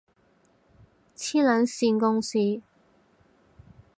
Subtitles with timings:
[1.15, 2.63] 黐撚線公司